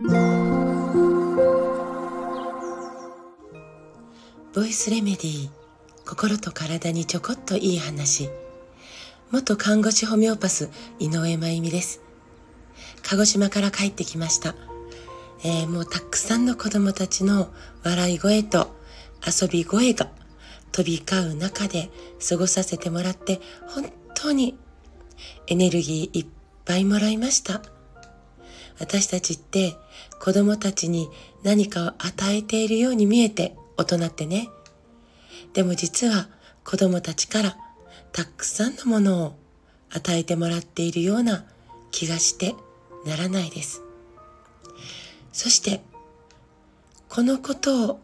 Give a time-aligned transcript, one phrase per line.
[0.00, 0.06] ボ
[4.62, 5.50] イスレメディー
[6.06, 8.30] 心と体にちょこっといい話。
[9.32, 12.00] 元看護師ホメオパス井上真由美です。
[13.02, 14.54] 鹿児島から帰ってきました、
[15.42, 17.52] えー、もうたくさんの子供たちの
[17.82, 18.76] 笑い声と
[19.26, 20.08] 遊び声が
[20.70, 21.90] 飛び交う中で
[22.28, 24.56] 過ごさせてもらって本当に
[25.48, 26.26] エネルギーいっ
[26.64, 27.62] ぱいもらいました。
[28.78, 29.76] 私たちって
[30.20, 31.08] 子供たちに
[31.42, 34.48] 何かを与えているように見えて大人ってね。
[35.52, 36.28] でも実は
[36.64, 37.56] 子供たちから
[38.12, 39.34] たくさんのものを
[39.90, 41.44] 与えてもらっているような
[41.90, 42.54] 気がして
[43.06, 43.82] ならないです。
[45.32, 45.82] そして
[47.08, 48.00] このことを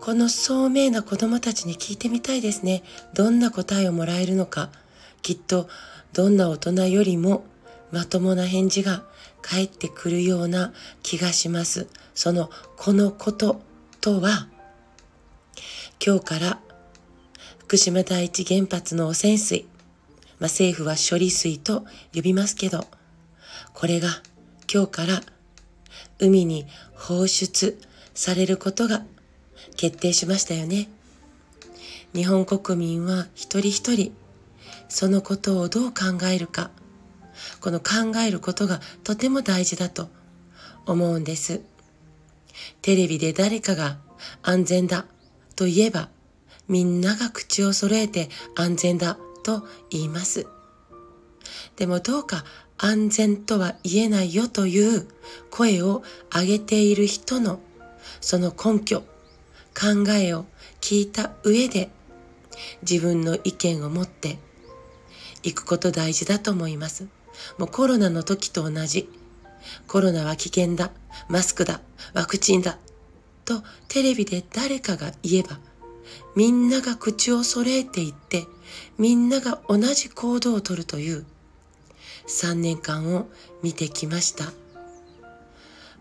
[0.00, 2.82] この聡明な子供たちに聞いてみたいですね。
[3.14, 4.70] どんな答えをもらえるのか。
[5.22, 5.68] きっと
[6.14, 7.44] どんな大人よりも
[7.92, 9.04] まともな返事が
[9.42, 10.72] 返ってくるような
[11.02, 11.88] 気がします。
[12.14, 13.60] そのこのこと
[14.00, 14.48] とは、
[16.04, 16.60] 今日から
[17.58, 19.66] 福島第一原発の汚染水、
[20.38, 22.86] まあ、政府は処理水と呼びますけど、
[23.74, 24.08] これが
[24.72, 25.20] 今日から
[26.18, 27.78] 海に放出
[28.14, 29.04] されることが
[29.76, 30.88] 決定しましたよね。
[32.14, 34.12] 日本国民は一人一人
[34.88, 36.70] そのことをどう考えるか
[37.60, 40.08] この考えることがとても大事だと
[40.86, 41.60] 思うんです。
[42.82, 43.98] テレビで誰かが
[44.42, 45.06] 安全だ
[45.56, 46.08] と言えば
[46.68, 50.46] みんなが口を揃えて安全だと言います。
[51.76, 52.44] でもどうか
[52.78, 55.06] 安全とは言えないよという
[55.50, 56.02] 声を
[56.34, 57.60] 上げている人の
[58.20, 59.00] その根拠、
[59.74, 60.46] 考えを
[60.80, 61.90] 聞いた上で
[62.82, 64.38] 自分の意見を持って
[65.42, 67.06] いくこと大事だと思います。
[67.58, 69.08] もうコロナの時と同じ。
[69.86, 70.90] コロナは危険だ。
[71.28, 71.80] マスクだ。
[72.14, 72.78] ワクチンだ。
[73.44, 75.58] とテレビで誰かが言えば、
[76.36, 78.46] みんなが口を揃えていって、
[78.98, 81.24] みんなが同じ行動をとるという
[82.28, 83.28] 3年間を
[83.62, 84.52] 見てきました。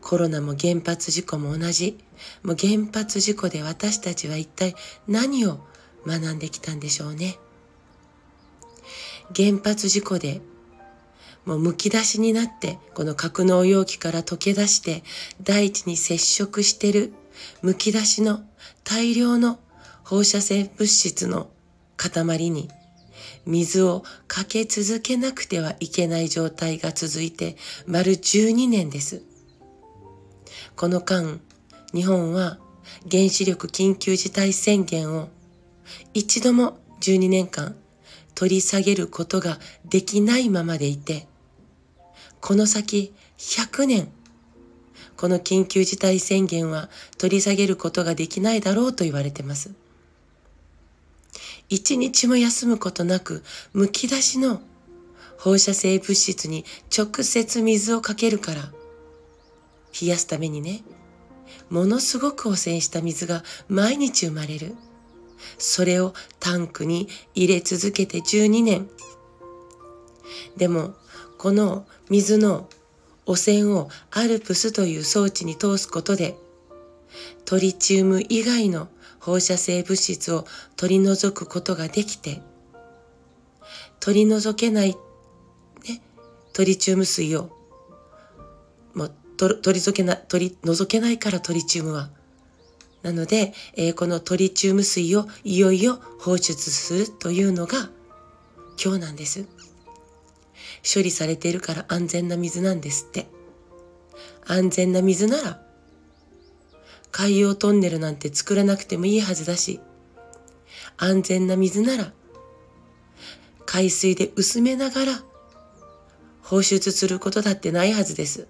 [0.00, 1.98] コロナも原発事故も同じ。
[2.42, 4.74] もう原発事故で私たちは一体
[5.08, 5.58] 何を
[6.06, 7.36] 学んできたんでしょうね。
[9.34, 10.40] 原発事故で
[11.44, 15.02] もうむき出しになって、この格納容器から溶け出して、
[15.42, 17.12] 大地に接触してる、
[17.62, 18.42] むき出しの
[18.84, 19.58] 大量の
[20.04, 21.50] 放射性物質の
[21.96, 22.68] 塊に、
[23.44, 29.22] 水をかけ続けなくてはいけない状態が続いて、丸12年です。
[30.76, 31.40] この間、
[31.92, 32.58] 日本は
[33.10, 35.28] 原子力緊急事態宣言を
[36.14, 37.76] 一度も12年間
[38.34, 41.26] 取り下げることができないままでいて、
[42.42, 44.08] この先100年、
[45.16, 49.72] この緊急事態宣言は取り下げることができないだろうと言われてます。
[51.68, 54.60] 一日も休むことなく、むき出しの
[55.38, 56.64] 放射性物質に
[56.94, 58.72] 直接水をかけるから、
[60.00, 60.82] 冷やすためにね、
[61.70, 64.74] ものすごく汚染した水が毎日生まれる。
[65.58, 68.90] それをタンクに入れ続けて12年。
[70.56, 70.96] でも、
[71.42, 72.68] この水の
[73.26, 76.36] 汚染をアルプスという装置に通すことで、
[77.44, 78.86] トリチウム以外の
[79.18, 82.40] 放射性物質を取り除くことができて、
[83.98, 84.96] 取り除けない、ね、
[86.52, 87.50] トリチウム水を、
[88.94, 92.08] もう取り除けな、取り除けないからトリチウムは。
[93.02, 97.90] なので、えー、このトリチウム水をいよいよ放出するというのが
[98.80, 99.71] 今日なんです。
[100.82, 103.26] 処理されているから安全な水なんですって。
[104.44, 105.62] 安全な水なら、
[107.10, 109.80] 海洋トンネルなんて作らなくてもいいはずだし、
[110.96, 112.12] 安全な水なら、
[113.66, 115.22] 海水で薄めながら
[116.42, 118.48] 放出することだってないはずです。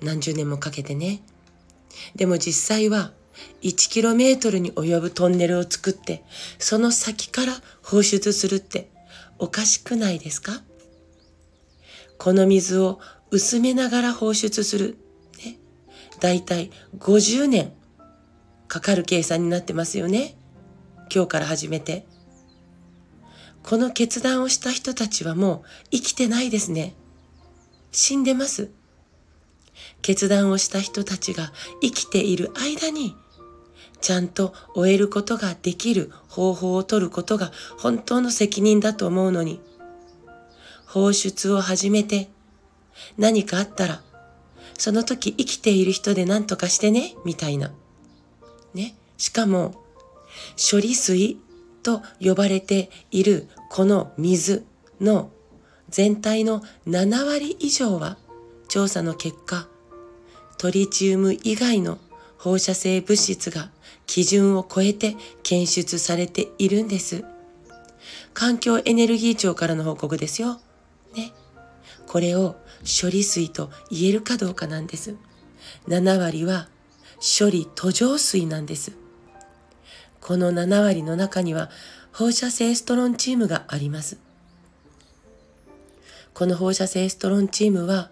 [0.00, 1.20] 何十年もかけてね。
[2.14, 3.12] でも実際は
[3.62, 6.22] 1km に及ぶトンネルを作って、
[6.58, 8.88] その先から放出するって
[9.38, 10.62] おかしくないですか？
[12.18, 13.00] この水を
[13.30, 14.98] 薄めながら放出する。
[15.38, 15.58] ね。
[16.20, 17.72] だいたい50年
[18.66, 20.36] かかる計算になってますよね。
[21.14, 22.06] 今日から始めて。
[23.62, 26.94] この決断をした人たちはもう生きてないですね。
[27.92, 28.70] 死んでます。
[30.02, 33.14] 決断をした人たちが生きている間に、
[34.00, 39.60] ちゃんと終えることができる方法を取ることが本当の責任だと思うのに、
[40.88, 42.28] 放出を始めて
[43.16, 44.02] 何かあったら
[44.78, 47.72] その時生きている人で何とかしてね、みたいな。
[48.74, 48.94] ね。
[49.16, 49.74] しかも、
[50.56, 51.36] 処理水
[51.82, 54.64] と呼ばれているこの水
[55.00, 55.30] の
[55.88, 58.18] 全体の7割以上は
[58.68, 59.66] 調査の結果、
[60.58, 61.98] トリチウム以外の
[62.36, 63.70] 放射性物質が
[64.06, 67.24] 基準を超えて検出されているんです。
[68.32, 70.60] 環境エネルギー庁からの報告ですよ。
[71.18, 71.32] ね。
[72.06, 75.16] これを処理水と言えるかどうかなんです。
[75.88, 76.68] 7割は
[77.18, 78.92] 処理途上水なんです。
[80.20, 81.70] この7割の中には
[82.12, 84.18] 放射性ストロンチームがあります。
[86.34, 88.10] この放射性ストロンチームは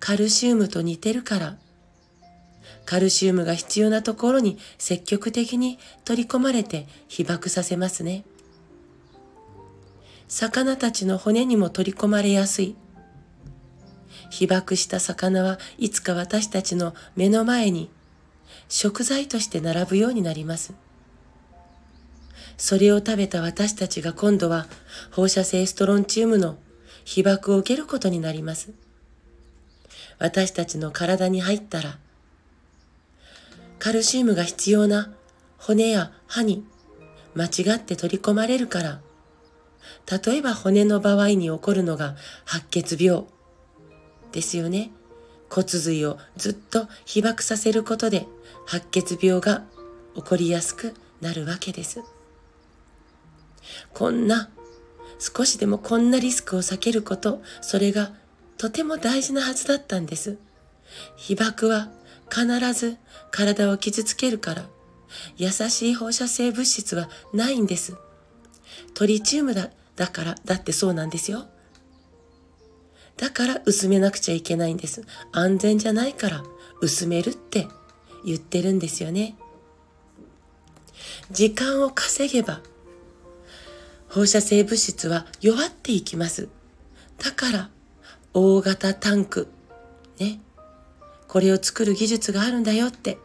[0.00, 1.56] カルシウムと似てるから
[2.86, 8.24] カルシウムが必要なところに積極的に取り込まれて被爆させますね。
[10.28, 12.76] 魚たちの骨にも取り込まれやすい。
[14.30, 17.90] 被爆した魚はいつか私たちの目の前に
[18.68, 20.74] 食材として並ぶようになります。
[22.56, 24.66] それを食べた私たちが今度は
[25.12, 26.56] 放射性ストロンチウムの
[27.04, 28.70] 被爆を受けることになります。
[30.18, 31.98] 私たちの体に入ったら、
[33.78, 35.12] カルシウムが必要な
[35.58, 36.64] 骨や歯に
[37.34, 39.00] 間違って取り込まれるから、
[40.10, 43.24] 例えば骨の場合に起こるのが白血病
[44.32, 44.90] ですよね。
[45.50, 48.26] 骨髄をずっと被爆させることで
[48.66, 49.64] 白血病が
[50.14, 52.02] 起こりやすくなるわけです。
[53.92, 54.50] こんな、
[55.18, 58.12] 少しでもこんなリスクを避けること、それが
[58.58, 60.38] とても大事なはずだったんです。
[61.16, 61.90] 被爆は
[62.30, 62.96] 必ず
[63.30, 64.66] 体を傷つけるから、
[65.36, 67.94] 優しい放射性物質はないんです。
[68.94, 71.46] トリチウムだ、だから、だってそうなんですよ。
[73.16, 75.02] だから薄めなくちゃいけないんです。
[75.32, 76.44] 安全じゃないから
[76.80, 77.66] 薄めるって
[78.24, 79.36] 言ってるんですよね。
[81.30, 82.60] 時間を稼げば
[84.08, 86.48] 放射性物質は弱っていきます。
[87.18, 87.70] だから
[88.34, 89.48] 大型タンク、
[90.18, 90.40] ね。
[91.26, 93.16] これを作る技術があるんだよって。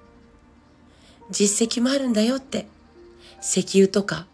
[1.31, 2.67] 実績もあるんだよって。
[3.41, 4.25] 石油とか、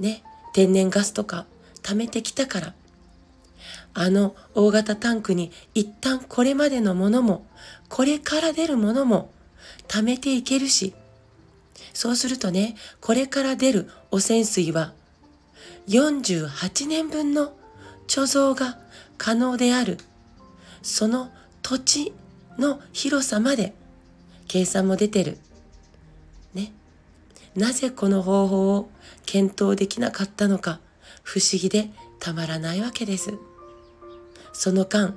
[0.00, 0.22] ね。
[0.54, 1.46] 天然ガスとか
[1.82, 2.74] 貯めてきたから。
[3.94, 7.46] あの大型タンクに一旦これまでのものも、
[7.88, 9.30] これから出るものも
[9.88, 10.94] 貯めていけるし、
[11.92, 14.92] そうするとね、これから出る汚染水は
[15.88, 17.52] 48年分の
[18.06, 18.78] 貯蔵が
[19.18, 19.98] 可能である、
[20.82, 21.30] その
[21.62, 22.12] 土地
[22.58, 23.74] の広さまで
[24.48, 25.38] 計算も出てる。
[26.54, 26.72] ね。
[27.54, 28.90] なぜこの方法を
[29.26, 30.80] 検討できなかったのか
[31.22, 33.34] 不思議でたまらないわけです。
[34.52, 35.16] その間、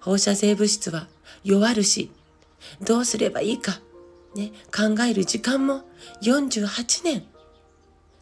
[0.00, 1.08] 放射性物質は
[1.44, 2.10] 弱るし、
[2.80, 3.80] どうすればいいか、
[4.34, 5.82] ね、考える時間も
[6.22, 7.24] 48年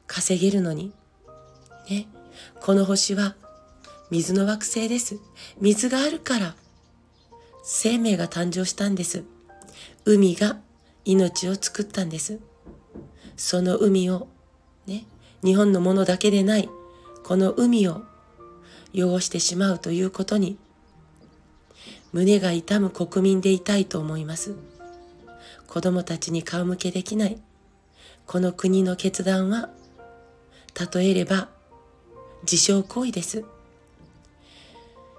[0.07, 0.93] 稼げるのに、
[1.91, 2.07] ね、
[2.61, 3.35] この星は
[4.11, 5.19] 水の惑星です。
[5.61, 6.55] 水があるから
[7.63, 9.25] 生命が誕生したんです。
[10.05, 10.59] 海が
[11.05, 12.39] 命を作ったんです。
[13.37, 14.29] その海を、
[14.87, 15.05] ね、
[15.45, 16.69] 日本のものだけでない、
[17.27, 18.05] この海を
[18.95, 20.57] 汚してしまうということに、
[22.13, 24.55] 胸が痛む国民でいたいと思います。
[25.67, 27.37] 子供たちに顔向けできない、
[28.29, 29.71] この国の決断は、
[30.95, 31.49] 例えれば、
[32.43, 33.45] 自傷行為です。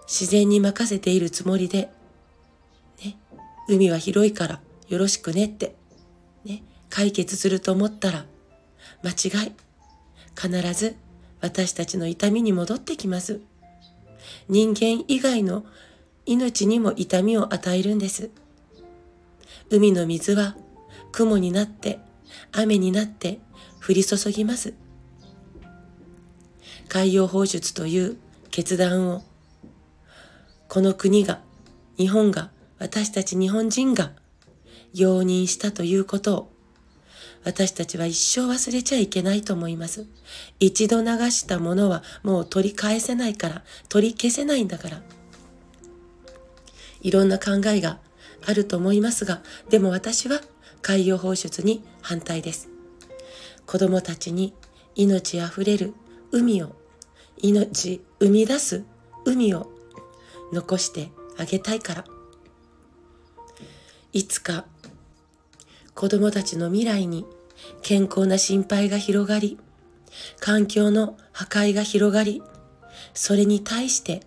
[0.08, 1.90] 自然に任せているつもりで、
[3.04, 3.18] ね
[3.68, 5.76] 海は広いからよろしくねって、
[6.46, 8.26] ね、解決すると思ったら、
[9.04, 9.52] 間違い。
[10.38, 10.96] 必ず
[11.42, 13.42] 私たちの痛みに戻ってきます。
[14.50, 15.66] 人間以外の
[16.26, 18.30] 命にも痛みを与えるんです。
[19.70, 20.56] 海の水は
[21.12, 22.00] 雲になって
[22.52, 23.40] 雨になって
[23.88, 24.74] 降り注ぎます。
[26.88, 28.18] 海洋放出という
[28.50, 29.24] 決断を
[30.68, 31.42] この国が
[31.98, 34.12] 日本が私たち日本人が
[34.94, 36.52] 容認したということを
[37.44, 40.06] 私たちは一生忘れちゃいけないと思います。
[40.60, 45.02] 一度流したものはもう取り返せないから、取り消せないんだから。
[47.02, 48.00] いろんな考えが
[48.46, 50.42] あると思いますが、でも私は
[50.82, 52.70] 海洋放出に反対です。
[53.66, 54.54] 子供たちに
[54.96, 55.94] 命あふれる
[56.32, 56.76] 海を、
[57.38, 58.84] 命、生み出す
[59.26, 59.70] 海を
[60.52, 62.06] 残してあげたいから。
[64.14, 64.66] いつか
[65.98, 67.26] 子供たちの未来に
[67.82, 69.58] 健康な心配が広がり、
[70.40, 72.44] 環境の破壊が広がり、
[73.16, 74.22] それに対して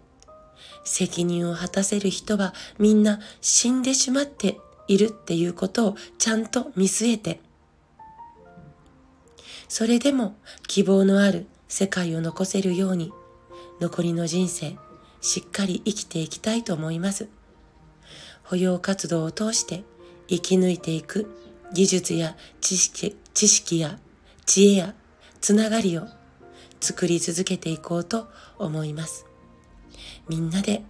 [0.83, 4.59] 責任を果たせる人はみんな死んでしまって
[4.89, 7.41] いるっていうことをちゃんと見据えて、
[9.69, 10.35] それでも
[10.67, 13.13] 希望のある世界を残せるように、
[13.81, 14.77] 残りの人生、
[15.21, 17.29] しっかり生きていきたいと思います。
[18.43, 19.85] 保養活動を通して
[20.27, 21.31] 生き抜いていく
[21.73, 23.99] 技術や知識知識や
[24.47, 24.95] 知恵や
[25.41, 26.07] つながりを
[26.81, 29.27] 作り続けていこうと思います。
[30.29, 30.83] みんなで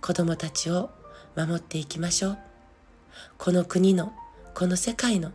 [0.00, 0.90] 子供たちを
[1.36, 2.38] 守っていきましょう。
[3.38, 4.12] この国の、
[4.54, 5.32] この世界の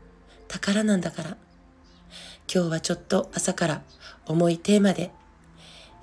[0.48, 1.38] 宝なんだから。
[2.54, 3.82] 今日はちょっと朝から
[4.26, 5.12] 重いテーマで、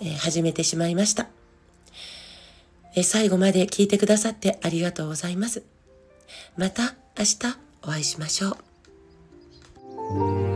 [0.00, 1.28] えー、始めてしまいました。
[2.94, 5.62] えー、最後まで聞いてくださってありがとうございます。
[6.56, 8.67] また明日お会いしましょう。
[10.10, 10.47] 嗯。